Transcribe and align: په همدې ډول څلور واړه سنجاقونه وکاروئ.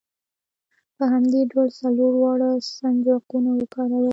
په 0.95 1.03
همدې 1.13 1.41
ډول 1.51 1.67
څلور 1.81 2.13
واړه 2.23 2.49
سنجاقونه 2.77 3.49
وکاروئ. 3.55 4.09